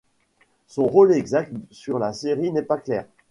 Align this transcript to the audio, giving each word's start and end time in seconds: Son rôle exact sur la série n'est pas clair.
Son 0.65 0.87
rôle 0.87 1.13
exact 1.13 1.53
sur 1.69 1.99
la 1.99 2.11
série 2.11 2.51
n'est 2.51 2.63
pas 2.63 2.79
clair. 2.79 3.05